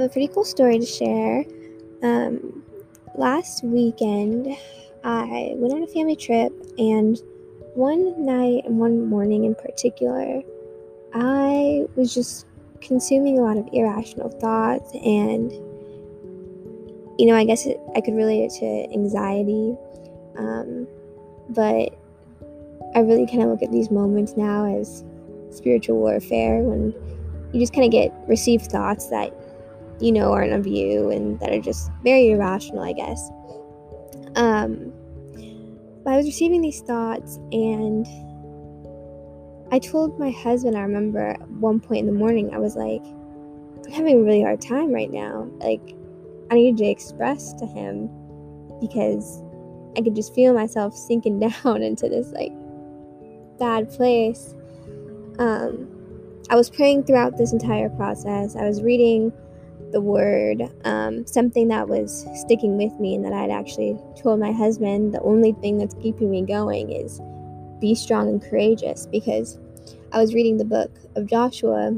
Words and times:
have 0.00 0.10
a 0.10 0.12
pretty 0.12 0.28
cool 0.28 0.44
story 0.44 0.78
to 0.78 0.86
share. 0.86 1.44
Um, 2.02 2.64
last 3.16 3.62
weekend, 3.62 4.56
I 5.04 5.52
went 5.56 5.74
on 5.74 5.82
a 5.82 5.86
family 5.86 6.16
trip, 6.16 6.52
and 6.78 7.20
one 7.74 8.24
night 8.24 8.64
and 8.64 8.78
one 8.78 9.06
morning 9.06 9.44
in 9.44 9.54
particular, 9.54 10.42
I 11.12 11.84
was 11.96 12.14
just 12.14 12.46
consuming 12.80 13.38
a 13.38 13.42
lot 13.42 13.58
of 13.58 13.68
irrational 13.72 14.30
thoughts, 14.30 14.90
and 14.94 15.52
you 17.18 17.26
know, 17.26 17.34
I 17.34 17.44
guess 17.44 17.66
it, 17.66 17.78
I 17.94 18.00
could 18.00 18.14
relate 18.14 18.44
it 18.44 18.52
to 18.60 18.94
anxiety, 18.94 19.76
um, 20.38 20.88
but 21.50 21.98
I 22.94 23.00
really 23.00 23.26
kind 23.26 23.42
of 23.42 23.50
look 23.50 23.62
at 23.62 23.70
these 23.70 23.90
moments 23.90 24.34
now 24.36 24.64
as 24.64 25.04
spiritual 25.50 25.98
warfare 25.98 26.62
when 26.62 26.94
you 27.52 27.60
just 27.60 27.74
kind 27.74 27.84
of 27.84 27.90
get 27.90 28.12
received 28.26 28.70
thoughts 28.70 29.10
that 29.10 29.34
you 30.00 30.12
know 30.12 30.32
aren't 30.32 30.52
of 30.52 30.66
you 30.66 31.10
and 31.10 31.38
that 31.40 31.52
are 31.52 31.60
just 31.60 31.90
very 32.02 32.30
irrational, 32.30 32.82
I 32.82 32.92
guess. 32.92 33.30
Um, 34.36 34.92
but 36.04 36.14
I 36.14 36.16
was 36.16 36.26
receiving 36.26 36.62
these 36.62 36.80
thoughts 36.80 37.36
and 37.52 38.06
I 39.72 39.78
told 39.78 40.18
my 40.18 40.30
husband, 40.30 40.76
I 40.76 40.80
remember 40.80 41.28
at 41.28 41.48
one 41.48 41.80
point 41.80 42.00
in 42.00 42.06
the 42.06 42.18
morning, 42.18 42.54
I 42.54 42.58
was 42.58 42.74
like, 42.74 43.02
I'm 43.86 43.92
having 43.92 44.20
a 44.20 44.22
really 44.22 44.42
hard 44.42 44.60
time 44.60 44.92
right 44.92 45.10
now. 45.10 45.48
Like, 45.58 45.94
I 46.50 46.54
needed 46.54 46.78
to 46.78 46.86
express 46.86 47.52
to 47.54 47.66
him 47.66 48.08
because 48.80 49.42
I 49.96 50.00
could 50.02 50.16
just 50.16 50.34
feel 50.34 50.54
myself 50.54 50.96
sinking 50.96 51.38
down 51.64 51.82
into 51.82 52.08
this 52.08 52.32
like 52.32 52.52
bad 53.58 53.90
place. 53.90 54.54
Um, 55.38 55.88
I 56.48 56.56
was 56.56 56.68
praying 56.68 57.04
throughout 57.04 57.36
this 57.36 57.52
entire 57.52 57.90
process. 57.90 58.56
I 58.56 58.64
was 58.64 58.82
reading 58.82 59.32
the 59.92 60.00
word, 60.00 60.62
um, 60.84 61.26
something 61.26 61.68
that 61.68 61.88
was 61.88 62.26
sticking 62.34 62.76
with 62.76 62.92
me, 63.00 63.14
and 63.14 63.24
that 63.24 63.32
I'd 63.32 63.50
actually 63.50 63.98
told 64.16 64.40
my 64.40 64.52
husband 64.52 65.14
the 65.14 65.20
only 65.22 65.52
thing 65.52 65.78
that's 65.78 65.94
keeping 65.94 66.30
me 66.30 66.42
going 66.42 66.92
is 66.92 67.20
be 67.80 67.94
strong 67.94 68.28
and 68.28 68.42
courageous 68.42 69.06
because 69.06 69.58
I 70.12 70.18
was 70.18 70.34
reading 70.34 70.58
the 70.58 70.64
book 70.64 70.90
of 71.16 71.26
Joshua 71.26 71.96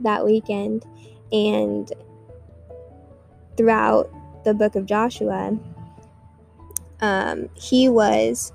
that 0.00 0.24
weekend, 0.24 0.84
and 1.32 1.92
throughout 3.56 4.10
the 4.44 4.54
book 4.54 4.76
of 4.76 4.86
Joshua, 4.86 5.58
um, 7.00 7.48
he 7.54 7.88
was 7.88 8.52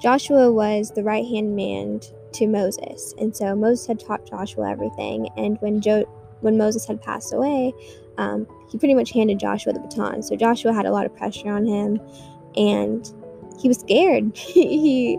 Joshua 0.00 0.52
was 0.52 0.92
the 0.92 1.02
right 1.02 1.26
hand 1.26 1.56
man 1.56 2.00
to 2.32 2.46
Moses, 2.46 3.14
and 3.18 3.34
so 3.36 3.54
Moses 3.54 3.86
had 3.86 4.00
taught 4.00 4.28
Joshua 4.28 4.70
everything. 4.70 5.28
And 5.36 5.58
when 5.60 5.80
jo- 5.80 6.08
when 6.40 6.56
Moses 6.56 6.86
had 6.86 7.02
passed 7.02 7.32
away, 7.32 7.74
um, 8.18 8.46
he 8.68 8.76
pretty 8.76 8.94
much 8.94 9.12
handed 9.12 9.38
Joshua 9.38 9.72
the 9.72 9.80
baton. 9.80 10.22
So 10.22 10.36
Joshua 10.36 10.72
had 10.72 10.84
a 10.84 10.90
lot 10.90 11.06
of 11.06 11.16
pressure 11.16 11.50
on 11.50 11.64
him, 11.64 12.00
and 12.56 13.10
he 13.58 13.68
was 13.68 13.78
scared. 13.78 14.36
he 14.36 15.18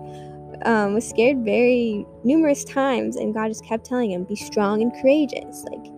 um, 0.63 0.93
was 0.93 1.07
scared 1.07 1.43
very 1.43 2.05
numerous 2.23 2.63
times, 2.63 3.15
and 3.15 3.33
God 3.33 3.47
just 3.47 3.65
kept 3.65 3.85
telling 3.85 4.11
him, 4.11 4.25
"Be 4.25 4.35
strong 4.35 4.81
and 4.81 4.93
courageous. 5.01 5.63
Like, 5.63 5.91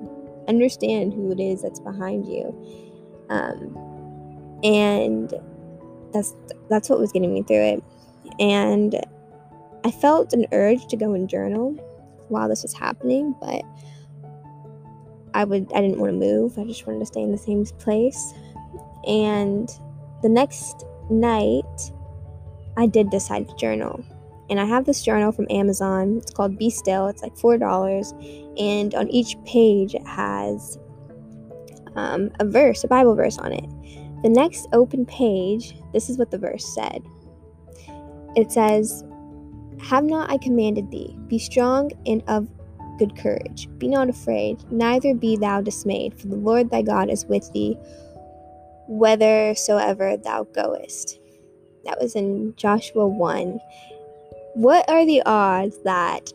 understand 0.48 1.14
who 1.14 1.32
it 1.32 1.40
is 1.40 1.64
that's 1.64 1.80
behind 1.80 2.26
you." 2.28 2.56
Um, 3.30 3.76
and 4.64 5.34
that's 6.14 6.36
that's 6.70 6.90
what 6.90 7.00
was 7.00 7.12
getting 7.12 7.34
me 7.34 7.44
through 7.44 7.64
it. 7.64 7.84
And 8.40 8.96
I 9.84 9.90
felt 9.90 10.34
an 10.34 10.46
urge 10.52 10.86
to 10.88 10.96
go 10.96 11.14
and 11.14 11.28
journal 11.28 11.72
while 12.30 12.48
this 12.48 12.62
was 12.62 12.74
happening, 12.74 13.36
but 13.42 13.64
I 15.34 15.44
would 15.44 15.72
I 15.74 15.82
didn't 15.82 16.00
want 16.00 16.12
to 16.12 16.18
move. 16.18 16.58
I 16.58 16.64
just 16.66 16.86
wanted 16.86 17.00
to 17.00 17.06
stay 17.06 17.22
in 17.22 17.32
the 17.32 17.38
same 17.38 17.66
place. 17.80 18.34
And 19.08 19.70
the 20.22 20.30
next 20.30 20.86
night, 21.10 21.92
I 22.78 22.86
did 22.88 23.10
decide 23.10 23.48
to 23.50 23.56
journal. 23.56 24.04
And 24.50 24.60
I 24.60 24.66
have 24.66 24.86
this 24.86 25.02
journal 25.02 25.32
from 25.32 25.48
Amazon. 25.50 26.18
It's 26.18 26.32
called 26.32 26.58
Be 26.58 26.70
Still. 26.70 27.08
It's 27.08 27.22
like 27.22 27.36
$4. 27.36 28.60
And 28.60 28.94
on 28.96 29.10
each 29.10 29.38
page, 29.46 29.96
it 29.96 30.06
has 30.06 30.78
um, 31.96 32.32
a 32.40 32.46
verse, 32.46 32.84
a 32.84 32.88
Bible 32.88 33.16
verse 33.16 33.38
on 33.38 33.54
it. 33.54 33.70
The 34.24 34.30
next 34.30 34.68
open 34.74 35.06
page, 35.06 35.76
this 35.94 36.10
is 36.10 36.18
what 36.18 36.32
the 36.32 36.38
verse 36.38 36.66
said 36.76 37.02
it 38.36 38.52
says, 38.52 39.04
Have 39.80 40.06
not 40.06 40.30
I 40.30 40.38
commanded 40.38 40.90
thee? 40.92 41.18
Be 41.28 41.40
strong 41.40 41.92
and 42.06 42.24
of 42.28 42.48
good 43.02 43.18
courage. 43.18 43.68
Be 43.80 43.88
not 43.88 44.10
afraid, 44.10 44.64
neither 44.72 45.16
be 45.16 45.36
thou 45.36 45.60
dismayed, 45.62 46.14
for 46.20 46.28
the 46.28 46.36
Lord 46.36 46.70
thy 46.70 46.84
God 46.84 47.10
is 47.10 47.26
with 47.26 47.52
thee 47.52 47.76
whithersoever 48.88 50.18
thou 50.18 50.44
goest. 50.44 51.20
That 51.86 52.00
was 52.00 52.16
in 52.16 52.54
Joshua 52.58 53.08
1. 53.08 53.60
What 54.54 54.88
are 54.88 55.04
the 55.04 55.24
odds 55.26 55.82
that 55.84 56.32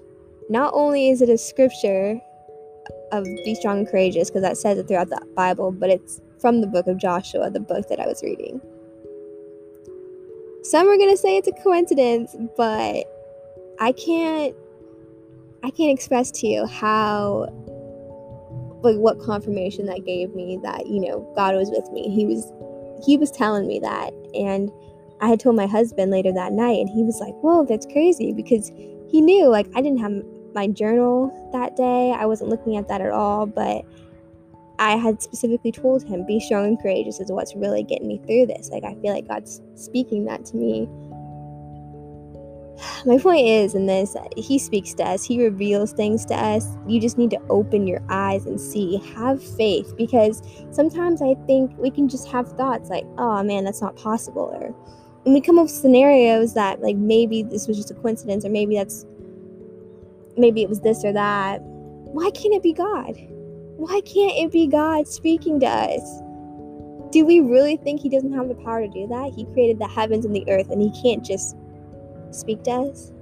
not 0.51 0.73
only 0.75 1.09
is 1.09 1.23
it 1.23 1.29
a 1.29 1.39
scripture 1.39 2.21
of 3.13 3.25
be 3.45 3.55
strong 3.55 3.79
and 3.79 3.89
courageous, 3.89 4.29
because 4.29 4.43
that 4.43 4.57
says 4.57 4.79
it 4.79 4.89
throughout 4.89 5.11
the 5.11 5.25
Bible, 5.37 5.71
but 5.71 5.91
it's 5.91 6.21
from 6.41 6.61
the 6.61 6.67
book 6.67 6.89
of 6.89 6.99
Joshua, 6.99 7.49
the 7.49 7.61
book 7.61 7.89
that 7.89 8.01
I 8.01 8.07
was 8.07 8.23
reading. 8.25 8.61
Some 10.63 10.89
are 10.89 10.97
going 10.97 11.11
to 11.11 11.17
say 11.17 11.37
it's 11.37 11.47
a 11.47 11.53
coincidence, 11.63 12.35
but 12.57 13.05
I 13.79 13.93
can't 13.93 14.57
I 15.63 15.71
can't 15.71 15.93
express 15.93 16.31
to 16.33 16.47
you 16.47 16.67
how 16.67 17.49
like 18.83 18.97
what 18.97 19.19
confirmation 19.21 19.87
that 19.87 20.05
gave 20.05 20.35
me 20.35 20.59
that, 20.63 20.87
you 20.87 21.01
know, 21.01 21.31
God 21.35 21.55
was 21.55 21.71
with 21.71 21.91
me. 21.93 22.09
He 22.15 22.27
was 22.27 22.53
he 23.05 23.17
was 23.17 23.31
telling 23.31 23.67
me 23.67 23.79
that 23.81 24.13
and 24.35 24.71
I 25.21 25.29
had 25.29 25.41
told 25.41 25.57
my 25.57 25.67
husband 25.67 26.11
later 26.11 26.33
that 26.33 26.53
night 26.53 26.79
and 26.79 26.89
he 26.89 27.03
was 27.03 27.19
like, 27.21 27.35
"Whoa, 27.41 27.65
that's 27.65 27.87
crazy" 27.87 28.33
because 28.33 28.71
he 29.09 29.21
knew 29.21 29.49
like 29.49 29.67
I 29.75 29.81
didn't 29.81 29.99
have 29.99 30.13
my 30.55 30.69
journal 30.69 31.51
that 31.53 31.77
day. 31.77 32.13
I 32.13 32.27
wasn't 32.27 32.51
looking 32.51 32.77
at 32.77 32.89
that 32.89 33.01
at 33.01 33.11
all, 33.11 33.47
but 33.47 33.85
I 34.79 34.97
had 34.97 35.23
specifically 35.23 35.73
told 35.73 36.03
him, 36.03 36.27
be 36.27 36.41
strong 36.41 36.67
and 36.67 36.81
courageous 36.81 37.21
is 37.21 37.31
what's 37.31 37.55
really 37.55 37.83
getting 37.83 38.09
me 38.09 38.21
through 38.27 38.47
this. 38.47 38.71
Like, 38.71 38.85
I 38.85 38.95
feel 38.97 39.15
like 39.15 39.27
God's 39.27 39.63
speaking 39.75 40.25
that 40.27 40.45
to 40.47 40.57
me. 40.57 40.89
My 43.07 43.19
point 43.19 43.47
is 43.47 43.77
in 43.77 43.87
this, 43.87 44.17
He 44.37 44.59
speaks 44.59 44.93
to 44.95 45.05
us, 45.05 45.25
He 45.25 45.41
reveals 45.41 45.93
things 45.93 46.25
to 46.27 46.35
us. 46.35 46.67
You 46.89 47.01
just 47.01 47.19
need 47.19 47.31
to 47.31 47.41
open 47.49 47.87
your 47.87 48.03
eyes 48.09 48.47
and 48.47 48.61
see. 48.61 48.97
Have 49.15 49.41
faith 49.41 49.97
because 49.97 50.43
sometimes 50.73 51.23
I 51.23 51.35
think 51.47 51.71
we 51.79 51.89
can 51.89 52.09
just 52.09 52.27
have 52.29 52.51
thoughts 52.53 52.91
like, 52.91 53.05
oh 53.17 53.45
man, 53.45 53.63
that's 53.63 53.81
not 53.81 53.95
possible. 53.95 54.51
Or 54.53 54.75
and 55.25 55.35
we 55.35 55.41
come 55.41 55.57
up 55.59 55.65
with 55.65 55.73
scenarios 55.73 56.55
that, 56.55 56.83
like, 56.83 56.97
maybe 56.97 57.43
this 57.45 57.69
was 57.69 57.77
just 57.77 57.91
a 57.91 57.95
coincidence, 57.95 58.45
or 58.45 58.49
maybe 58.49 58.77
that's, 58.77 59.05
maybe 60.37 60.63
it 60.63 60.69
was 60.69 60.81
this 60.81 61.05
or 61.05 61.13
that. 61.13 61.61
Why 61.63 62.31
can't 62.31 62.55
it 62.55 62.63
be 62.63 62.73
God? 62.73 63.15
Why 63.77 64.01
can't 64.05 64.37
it 64.37 64.53
be 64.53 64.67
God 64.67 65.07
speaking 65.07 65.61
to 65.61 65.67
us? 65.67 66.23
Do 67.11 67.25
we 67.25 67.41
really 67.41 67.77
think 67.77 68.01
He 68.01 68.09
doesn't 68.09 68.33
have 68.33 68.49
the 68.49 68.55
power 68.57 68.83
to 68.83 68.89
do 68.89 69.07
that? 69.09 69.33
He 69.35 69.45
created 69.47 69.79
the 69.79 69.89
heavens 69.89 70.25
and 70.25 70.35
the 70.35 70.49
earth 70.49 70.71
and 70.71 70.81
He 70.81 70.91
can't 71.03 71.25
just 71.25 71.57
speak 72.31 72.63
to 72.65 72.71
us? 72.73 73.13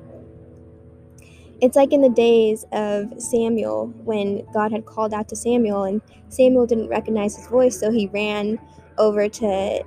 It's 1.61 1.77
like 1.77 1.93
in 1.93 2.03
the 2.03 2.11
days 2.11 2.65
of 2.73 3.13
Samuel 3.21 3.87
when 4.05 4.45
God 4.53 4.73
had 4.73 4.87
called 4.87 5.15
out 5.15 5.29
to 5.29 5.37
Samuel 5.37 5.85
and 5.85 6.03
Samuel 6.29 6.67
didn't 6.67 6.89
recognize 6.89 7.37
his 7.37 7.47
voice, 7.47 7.79
so 7.79 7.91
he 7.91 8.09
ran 8.09 8.59
over 8.99 9.29
to 9.29 9.85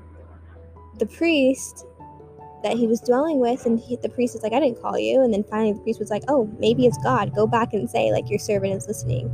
the 0.97 1.05
priest 1.05 1.85
that 2.63 2.75
he 2.75 2.87
was 2.87 2.99
dwelling 2.99 3.39
with 3.39 3.65
and 3.65 3.79
he, 3.79 3.95
the 3.97 4.09
priest 4.09 4.33
was 4.33 4.41
like 4.41 4.51
i 4.51 4.59
didn't 4.59 4.81
call 4.81 4.97
you 4.97 5.21
and 5.21 5.31
then 5.31 5.43
finally 5.43 5.73
the 5.73 5.79
priest 5.81 5.99
was 5.99 6.09
like 6.09 6.23
oh 6.27 6.51
maybe 6.57 6.87
it's 6.87 6.97
god 7.03 7.33
go 7.35 7.45
back 7.45 7.71
and 7.71 7.87
say 7.87 8.11
like 8.11 8.27
your 8.31 8.39
servant 8.39 8.73
is 8.73 8.87
listening 8.87 9.29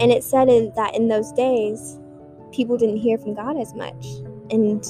and 0.00 0.12
it 0.12 0.22
said 0.22 0.48
in, 0.48 0.72
that 0.76 0.94
in 0.94 1.08
those 1.08 1.32
days, 1.32 1.98
people 2.52 2.76
didn't 2.76 2.98
hear 2.98 3.18
from 3.18 3.34
God 3.34 3.56
as 3.56 3.74
much. 3.74 4.06
And 4.50 4.84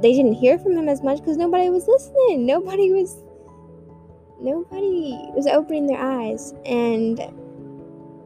they 0.00 0.12
didn't 0.12 0.34
hear 0.34 0.58
from 0.58 0.76
him 0.76 0.88
as 0.88 1.02
much 1.02 1.18
because 1.18 1.36
nobody 1.36 1.70
was 1.70 1.86
listening. 1.88 2.46
Nobody 2.46 2.92
was 2.92 3.16
nobody 4.40 5.18
was 5.34 5.46
opening 5.46 5.86
their 5.86 6.00
eyes. 6.00 6.52
And 6.64 7.18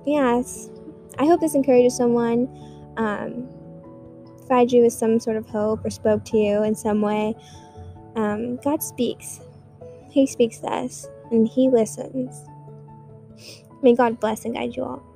yes, 0.07 0.71
I 1.19 1.27
hope 1.27 1.41
this 1.41 1.55
encourages 1.55 1.97
someone. 1.97 2.49
Um, 2.97 3.49
provided 4.39 4.73
you 4.73 4.83
with 4.83 4.93
some 4.93 5.21
sort 5.21 5.37
of 5.37 5.49
hope 5.49 5.85
or 5.85 5.91
spoke 5.91 6.25
to 6.25 6.37
you 6.37 6.65
in 6.65 6.75
some 6.75 7.01
way. 7.01 7.37
Um, 8.17 8.57
God 8.57 8.83
speaks. 8.83 9.41
He 10.11 10.27
speaks 10.27 10.59
to 10.59 10.67
us 10.67 11.07
and 11.31 11.47
He 11.47 11.69
listens. 11.69 12.45
May 13.81 13.95
God 13.95 14.19
bless 14.19 14.45
and 14.45 14.55
guide 14.55 14.75
you 14.75 14.83
all. 14.83 15.10